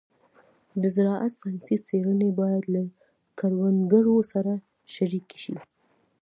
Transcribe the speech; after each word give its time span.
د 0.81 0.83
زراعت 0.95 1.33
ساینسي 1.41 1.75
څېړنې 1.87 2.29
باید 2.39 2.63
له 2.73 2.81
کروندګرو 3.39 4.17
سره 4.31 4.51
شریکې 4.95 5.37
شي. 5.43 5.55